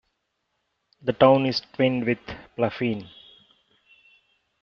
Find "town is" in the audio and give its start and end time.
1.13-1.59